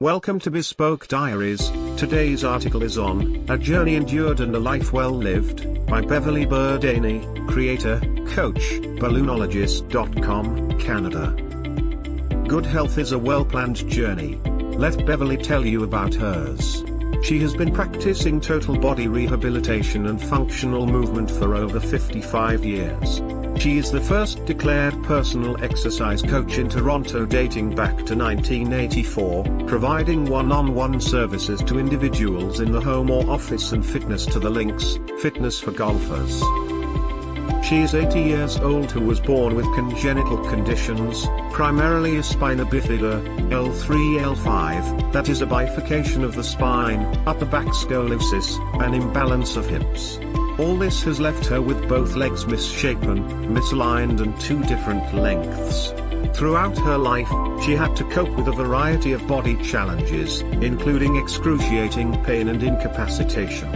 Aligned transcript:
Welcome 0.00 0.40
to 0.40 0.50
Bespoke 0.50 1.08
Diaries. 1.08 1.70
Today's 1.96 2.44
article 2.44 2.82
is 2.82 2.98
on 2.98 3.46
A 3.48 3.56
Journey 3.56 3.94
Endured 3.94 4.40
and 4.40 4.54
a 4.54 4.58
Life 4.58 4.92
Well 4.92 5.10
Lived 5.10 5.86
by 5.86 6.02
Beverly 6.02 6.44
Burdany, 6.44 7.48
creator, 7.48 7.98
coach, 8.34 8.60
balloonologist.com, 9.00 10.78
Canada. 10.78 11.30
Good 12.46 12.66
health 12.66 12.98
is 12.98 13.12
a 13.12 13.18
well 13.18 13.42
planned 13.42 13.88
journey. 13.88 14.34
Let 14.76 15.06
Beverly 15.06 15.38
tell 15.38 15.64
you 15.64 15.82
about 15.82 16.12
hers. 16.12 16.84
She 17.22 17.38
has 17.38 17.54
been 17.54 17.72
practicing 17.72 18.38
total 18.38 18.76
body 18.78 19.08
rehabilitation 19.08 20.08
and 20.08 20.22
functional 20.22 20.86
movement 20.86 21.30
for 21.30 21.54
over 21.54 21.80
55 21.80 22.66
years. 22.66 23.22
She 23.58 23.78
is 23.78 23.90
the 23.90 24.00
first 24.00 24.44
declared 24.44 25.02
personal 25.02 25.62
exercise 25.62 26.22
coach 26.22 26.58
in 26.58 26.68
Toronto 26.68 27.24
dating 27.24 27.74
back 27.74 27.96
to 28.06 28.14
1984, 28.14 29.44
providing 29.66 30.26
one-on-one 30.26 31.00
services 31.00 31.60
to 31.62 31.78
individuals 31.78 32.60
in 32.60 32.70
the 32.70 32.80
home 32.80 33.10
or 33.10 33.28
office 33.28 33.72
and 33.72 33.84
fitness 33.84 34.26
to 34.26 34.38
the 34.38 34.50
links, 34.50 34.98
fitness 35.20 35.58
for 35.58 35.72
golfers. 35.72 36.42
She 37.66 37.78
is 37.78 37.94
80 37.94 38.20
years 38.20 38.56
old 38.58 38.92
who 38.92 39.00
was 39.00 39.18
born 39.18 39.56
with 39.56 39.64
congenital 39.74 40.38
conditions, 40.48 41.26
primarily 41.50 42.18
a 42.18 42.22
spina 42.22 42.64
bifida, 42.64 43.20
L3-L5, 43.50 45.12
that 45.12 45.28
is 45.28 45.40
a 45.40 45.46
bifurcation 45.46 46.22
of 46.22 46.36
the 46.36 46.44
spine, 46.44 47.00
upper 47.26 47.46
back 47.46 47.66
scoliosis, 47.68 48.60
an 48.84 48.94
imbalance 48.94 49.56
of 49.56 49.66
hips. 49.66 50.20
All 50.58 50.78
this 50.78 51.02
has 51.02 51.20
left 51.20 51.44
her 51.46 51.60
with 51.60 51.86
both 51.86 52.16
legs 52.16 52.46
misshapen, 52.46 53.22
misaligned 53.54 54.22
and 54.22 54.40
two 54.40 54.62
different 54.64 55.14
lengths. 55.14 55.92
Throughout 56.34 56.78
her 56.78 56.96
life, 56.96 57.28
she 57.62 57.72
had 57.72 57.94
to 57.96 58.04
cope 58.04 58.30
with 58.30 58.48
a 58.48 58.52
variety 58.52 59.12
of 59.12 59.26
body 59.26 59.56
challenges, 59.62 60.40
including 60.62 61.16
excruciating 61.16 62.24
pain 62.24 62.48
and 62.48 62.62
incapacitation. 62.62 63.70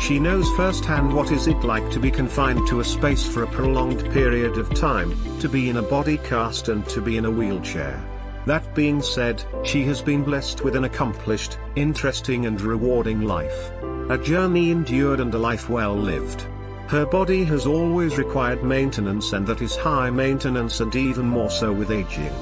She 0.00 0.18
knows 0.18 0.50
firsthand 0.50 1.14
what 1.14 1.32
is 1.32 1.46
it 1.46 1.64
like 1.64 1.90
to 1.92 1.98
be 1.98 2.10
confined 2.10 2.66
to 2.68 2.80
a 2.80 2.84
space 2.84 3.26
for 3.26 3.42
a 3.42 3.50
prolonged 3.50 4.12
period 4.12 4.58
of 4.58 4.74
time, 4.74 5.14
to 5.40 5.48
be 5.48 5.70
in 5.70 5.78
a 5.78 5.82
body 5.82 6.18
cast 6.18 6.68
and 6.68 6.86
to 6.88 7.00
be 7.00 7.16
in 7.16 7.24
a 7.24 7.30
wheelchair. 7.30 8.02
That 8.46 8.74
being 8.74 9.00
said, 9.00 9.42
she 9.62 9.84
has 9.84 10.02
been 10.02 10.22
blessed 10.22 10.64
with 10.64 10.76
an 10.76 10.84
accomplished, 10.84 11.58
interesting 11.76 12.44
and 12.44 12.60
rewarding 12.60 13.22
life. 13.22 13.70
A 14.10 14.18
journey 14.18 14.70
endured 14.70 15.20
and 15.20 15.32
a 15.32 15.38
life 15.38 15.70
well 15.70 15.96
lived. 15.96 16.46
Her 16.88 17.06
body 17.06 17.42
has 17.44 17.64
always 17.64 18.18
required 18.18 18.62
maintenance 18.62 19.32
and 19.32 19.46
that 19.46 19.62
is 19.62 19.74
high 19.74 20.10
maintenance 20.10 20.80
and 20.80 20.94
even 20.94 21.24
more 21.24 21.50
so 21.50 21.72
with 21.72 21.90
aging. 21.90 22.32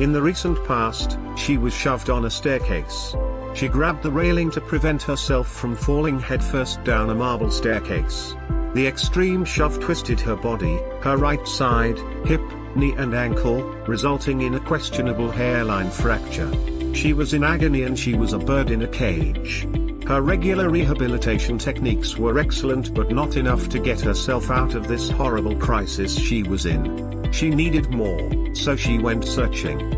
In 0.00 0.12
the 0.12 0.20
recent 0.22 0.62
past, 0.66 1.18
she 1.36 1.56
was 1.56 1.72
shoved 1.72 2.10
on 2.10 2.24
a 2.24 2.30
staircase. 2.30 3.14
She 3.54 3.68
grabbed 3.68 4.02
the 4.02 4.10
railing 4.10 4.50
to 4.52 4.60
prevent 4.60 5.02
herself 5.02 5.46
from 5.46 5.76
falling 5.76 6.18
headfirst 6.18 6.82
down 6.82 7.10
a 7.10 7.14
marble 7.14 7.50
staircase. 7.50 8.34
The 8.74 8.86
extreme 8.86 9.44
shove 9.44 9.78
twisted 9.78 10.20
her 10.20 10.36
body, 10.36 10.80
her 11.02 11.16
right 11.16 11.46
side, 11.46 11.98
hip, 12.24 12.42
knee 12.76 12.94
and 12.96 13.14
ankle, 13.14 13.62
resulting 13.86 14.42
in 14.42 14.54
a 14.54 14.60
questionable 14.60 15.30
hairline 15.30 15.90
fracture. 15.90 16.50
She 16.94 17.12
was 17.12 17.34
in 17.34 17.44
agony 17.44 17.82
and 17.82 17.98
she 17.98 18.14
was 18.14 18.32
a 18.32 18.38
bird 18.38 18.70
in 18.70 18.82
a 18.82 18.88
cage. 18.88 19.66
Her 20.06 20.20
regular 20.20 20.68
rehabilitation 20.68 21.56
techniques 21.56 22.16
were 22.16 22.38
excellent 22.38 22.92
but 22.94 23.12
not 23.12 23.36
enough 23.36 23.68
to 23.68 23.78
get 23.78 24.00
herself 24.00 24.50
out 24.50 24.74
of 24.74 24.88
this 24.88 25.08
horrible 25.08 25.56
crisis 25.56 26.18
she 26.18 26.42
was 26.42 26.66
in. 26.66 27.30
She 27.32 27.50
needed 27.50 27.90
more, 27.90 28.28
so 28.54 28.74
she 28.74 28.98
went 28.98 29.24
searching. 29.24 29.96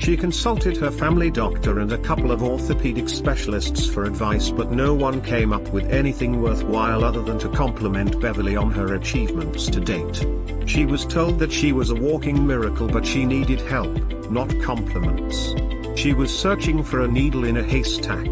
She 0.00 0.16
consulted 0.16 0.76
her 0.78 0.90
family 0.90 1.30
doctor 1.30 1.78
and 1.78 1.92
a 1.92 1.98
couple 1.98 2.32
of 2.32 2.42
orthopedic 2.42 3.08
specialists 3.08 3.86
for 3.86 4.04
advice 4.04 4.50
but 4.50 4.72
no 4.72 4.92
one 4.92 5.22
came 5.22 5.52
up 5.52 5.68
with 5.68 5.90
anything 5.90 6.42
worthwhile 6.42 7.04
other 7.04 7.22
than 7.22 7.38
to 7.38 7.48
compliment 7.48 8.20
Beverly 8.20 8.56
on 8.56 8.72
her 8.72 8.94
achievements 8.94 9.68
to 9.68 9.80
date. 9.80 10.26
She 10.66 10.86
was 10.86 11.04
told 11.04 11.38
that 11.38 11.52
she 11.52 11.72
was 11.72 11.90
a 11.90 11.94
walking 11.94 12.46
miracle 12.46 12.88
but 12.88 13.06
she 13.06 13.24
needed 13.24 13.60
help, 13.60 13.96
not 14.30 14.48
compliments. 14.60 15.54
She 15.94 16.12
was 16.12 16.36
searching 16.36 16.82
for 16.82 17.02
a 17.02 17.08
needle 17.08 17.44
in 17.44 17.58
a 17.58 17.62
haystack. 17.62 18.28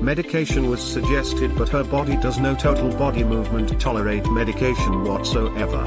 Medication 0.00 0.70
was 0.70 0.80
suggested 0.80 1.56
but 1.56 1.68
her 1.68 1.84
body 1.84 2.16
does 2.16 2.38
no 2.38 2.54
total 2.54 2.90
body 2.96 3.24
movement 3.24 3.80
tolerate 3.80 4.30
medication 4.30 5.04
whatsoever. 5.04 5.84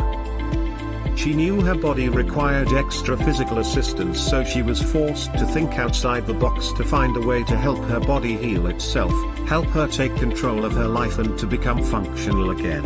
She 1.16 1.34
knew 1.34 1.62
her 1.62 1.76
body 1.76 2.10
required 2.10 2.74
extra 2.74 3.18
physical 3.18 3.60
assistance 3.60 4.20
so 4.20 4.44
she 4.44 4.62
was 4.62 4.82
forced 4.82 5.32
to 5.34 5.46
think 5.48 5.80
outside 5.80 6.28
the 6.28 6.34
box 6.34 6.74
to 6.74 6.84
find 6.84 7.16
a 7.16 7.26
way 7.26 7.44
to 7.46 7.58
help 7.58 7.80
her 7.86 8.02
body 8.02 8.36
heal 8.36 8.68
itself, 8.68 9.14
help 9.48 9.66
her 9.68 9.88
take 9.88 10.16
control 10.18 10.66
of 10.66 10.74
her 10.74 10.88
life 10.88 11.20
and 11.20 11.40
to 11.40 11.48
become 11.48 11.82
functional 11.82 12.52
again. 12.52 12.84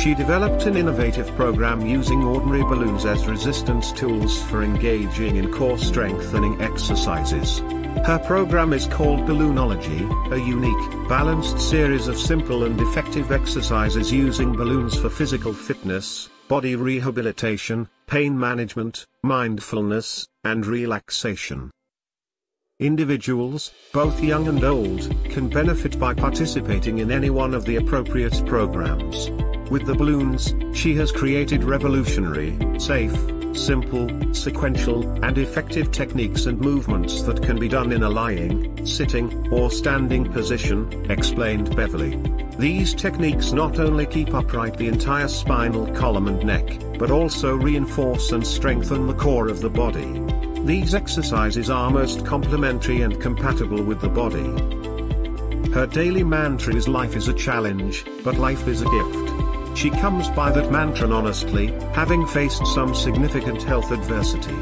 She 0.00 0.14
developed 0.14 0.64
an 0.64 0.78
innovative 0.78 1.26
program 1.36 1.84
using 1.84 2.24
ordinary 2.24 2.62
balloons 2.62 3.04
as 3.04 3.26
resistance 3.26 3.92
tools 3.92 4.42
for 4.44 4.62
engaging 4.62 5.36
in 5.36 5.52
core 5.52 5.76
strengthening 5.76 6.58
exercises. 6.62 7.58
Her 8.06 8.18
program 8.24 8.72
is 8.72 8.86
called 8.86 9.20
Balloonology, 9.20 10.00
a 10.32 10.40
unique, 10.40 11.06
balanced 11.06 11.58
series 11.60 12.08
of 12.08 12.18
simple 12.18 12.64
and 12.64 12.80
effective 12.80 13.30
exercises 13.30 14.10
using 14.10 14.52
balloons 14.52 14.98
for 14.98 15.10
physical 15.10 15.52
fitness, 15.52 16.30
body 16.48 16.76
rehabilitation, 16.76 17.86
pain 18.06 18.40
management, 18.40 19.06
mindfulness, 19.22 20.26
and 20.44 20.64
relaxation. 20.64 21.70
Individuals, 22.78 23.70
both 23.92 24.22
young 24.22 24.48
and 24.48 24.64
old, 24.64 25.14
can 25.24 25.50
benefit 25.50 25.98
by 25.98 26.14
participating 26.14 27.00
in 27.00 27.10
any 27.10 27.28
one 27.28 27.52
of 27.52 27.66
the 27.66 27.76
appropriate 27.76 28.42
programs. 28.46 29.30
With 29.70 29.86
the 29.86 29.94
balloons, 29.94 30.52
she 30.76 30.96
has 30.96 31.12
created 31.12 31.62
revolutionary, 31.62 32.58
safe, 32.80 33.16
simple, 33.52 34.08
sequential, 34.34 35.08
and 35.24 35.38
effective 35.38 35.92
techniques 35.92 36.46
and 36.46 36.60
movements 36.60 37.22
that 37.22 37.40
can 37.40 37.56
be 37.56 37.68
done 37.68 37.92
in 37.92 38.02
a 38.02 38.10
lying, 38.10 38.84
sitting, 38.84 39.48
or 39.52 39.70
standing 39.70 40.24
position, 40.32 41.08
explained 41.08 41.76
Beverly. 41.76 42.20
These 42.58 42.94
techniques 42.94 43.52
not 43.52 43.78
only 43.78 44.06
keep 44.06 44.34
upright 44.34 44.76
the 44.76 44.88
entire 44.88 45.28
spinal 45.28 45.86
column 45.94 46.26
and 46.26 46.44
neck, 46.44 46.80
but 46.98 47.12
also 47.12 47.54
reinforce 47.54 48.32
and 48.32 48.44
strengthen 48.44 49.06
the 49.06 49.14
core 49.14 49.46
of 49.46 49.60
the 49.60 49.70
body. 49.70 50.20
These 50.64 50.96
exercises 50.96 51.70
are 51.70 51.92
most 51.92 52.26
complementary 52.26 53.02
and 53.02 53.20
compatible 53.20 53.84
with 53.84 54.00
the 54.00 54.08
body. 54.08 54.50
Her 55.70 55.86
daily 55.86 56.24
mantra 56.24 56.74
is 56.74 56.88
life 56.88 57.14
is 57.14 57.28
a 57.28 57.34
challenge, 57.34 58.04
but 58.24 58.34
life 58.34 58.66
is 58.66 58.82
a 58.82 58.86
gift. 58.86 59.49
She 59.74 59.90
comes 59.90 60.28
by 60.30 60.50
that 60.52 60.70
mantra 60.70 61.08
honestly, 61.10 61.68
having 61.92 62.26
faced 62.26 62.66
some 62.66 62.94
significant 62.94 63.62
health 63.62 63.90
adversity. 63.90 64.56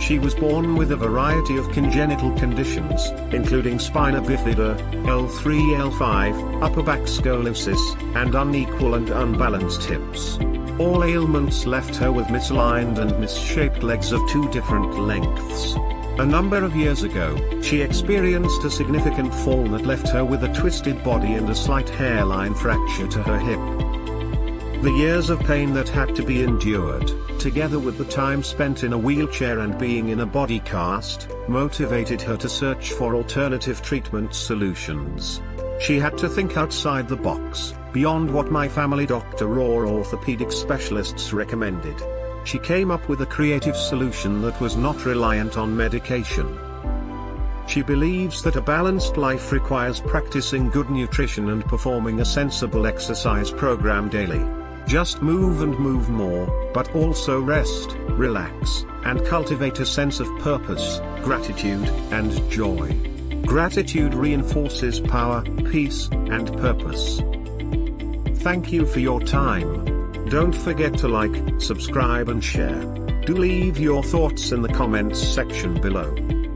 She 0.00 0.18
was 0.18 0.34
born 0.34 0.76
with 0.76 0.92
a 0.92 0.96
variety 0.96 1.56
of 1.56 1.70
congenital 1.70 2.32
conditions, 2.32 3.08
including 3.32 3.78
spina 3.78 4.20
bifida, 4.20 4.76
L3 5.04 5.92
L5, 5.92 6.62
upper 6.62 6.82
back 6.82 7.00
scoliosis, 7.02 7.78
and 8.16 8.34
unequal 8.34 8.94
and 8.94 9.08
unbalanced 9.10 9.84
hips. 9.84 10.38
All 10.78 11.04
ailments 11.04 11.66
left 11.66 11.94
her 11.96 12.10
with 12.10 12.26
misaligned 12.26 12.98
and 12.98 13.18
misshaped 13.20 13.84
legs 13.84 14.10
of 14.10 14.20
two 14.28 14.50
different 14.50 14.98
lengths. 14.98 15.74
A 16.18 16.26
number 16.26 16.62
of 16.62 16.76
years 16.76 17.02
ago, 17.04 17.36
she 17.62 17.80
experienced 17.80 18.64
a 18.64 18.70
significant 18.70 19.34
fall 19.34 19.64
that 19.68 19.86
left 19.86 20.08
her 20.08 20.24
with 20.24 20.42
a 20.44 20.52
twisted 20.52 21.02
body 21.02 21.34
and 21.34 21.48
a 21.48 21.54
slight 21.54 21.88
hairline 21.88 22.54
fracture 22.54 23.06
to 23.06 23.22
her 23.22 23.38
hip. 23.38 23.93
The 24.84 24.92
years 24.92 25.30
of 25.30 25.40
pain 25.40 25.72
that 25.72 25.88
had 25.88 26.14
to 26.14 26.22
be 26.22 26.42
endured, 26.42 27.10
together 27.38 27.78
with 27.78 27.96
the 27.96 28.04
time 28.04 28.42
spent 28.42 28.84
in 28.84 28.92
a 28.92 28.98
wheelchair 28.98 29.60
and 29.60 29.78
being 29.78 30.10
in 30.10 30.20
a 30.20 30.26
body 30.26 30.60
cast, 30.60 31.26
motivated 31.48 32.20
her 32.20 32.36
to 32.36 32.50
search 32.50 32.92
for 32.92 33.14
alternative 33.14 33.80
treatment 33.80 34.34
solutions. 34.34 35.40
She 35.80 35.98
had 35.98 36.18
to 36.18 36.28
think 36.28 36.58
outside 36.58 37.08
the 37.08 37.16
box, 37.16 37.72
beyond 37.94 38.30
what 38.30 38.50
my 38.50 38.68
family 38.68 39.06
doctor 39.06 39.58
or 39.58 39.86
orthopedic 39.86 40.52
specialists 40.52 41.32
recommended. 41.32 41.98
She 42.44 42.58
came 42.58 42.90
up 42.90 43.08
with 43.08 43.22
a 43.22 43.32
creative 43.34 43.78
solution 43.78 44.42
that 44.42 44.60
was 44.60 44.76
not 44.76 45.06
reliant 45.06 45.56
on 45.56 45.74
medication. 45.74 46.58
She 47.66 47.80
believes 47.80 48.42
that 48.42 48.56
a 48.56 48.60
balanced 48.60 49.16
life 49.16 49.50
requires 49.50 50.00
practicing 50.02 50.68
good 50.68 50.90
nutrition 50.90 51.48
and 51.48 51.64
performing 51.64 52.20
a 52.20 52.24
sensible 52.26 52.86
exercise 52.86 53.50
program 53.50 54.10
daily. 54.10 54.44
Just 54.86 55.22
move 55.22 55.62
and 55.62 55.78
move 55.78 56.10
more, 56.10 56.70
but 56.74 56.94
also 56.94 57.40
rest, 57.40 57.96
relax, 58.10 58.84
and 59.04 59.24
cultivate 59.26 59.80
a 59.80 59.86
sense 59.86 60.20
of 60.20 60.28
purpose, 60.40 61.00
gratitude, 61.22 61.88
and 62.12 62.32
joy. 62.50 62.94
Gratitude 63.46 64.14
reinforces 64.14 65.00
power, 65.00 65.42
peace, 65.70 66.08
and 66.12 66.54
purpose. 66.58 67.20
Thank 68.42 68.72
you 68.72 68.84
for 68.84 69.00
your 69.00 69.20
time. 69.20 69.84
Don't 70.28 70.54
forget 70.54 70.96
to 70.98 71.08
like, 71.08 71.34
subscribe 71.60 72.28
and 72.28 72.44
share. 72.44 72.82
Do 73.24 73.34
leave 73.34 73.78
your 73.78 74.02
thoughts 74.02 74.52
in 74.52 74.60
the 74.60 74.68
comments 74.68 75.18
section 75.18 75.80
below. 75.80 76.14